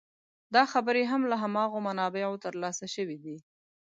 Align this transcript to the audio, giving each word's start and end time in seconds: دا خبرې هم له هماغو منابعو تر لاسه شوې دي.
دا 0.55 0.63
خبرې 0.73 1.03
هم 1.11 1.21
له 1.31 1.35
هماغو 1.43 1.83
منابعو 1.87 2.41
تر 2.45 2.53
لاسه 2.63 2.85
شوې 2.95 3.17
دي. 3.23 3.37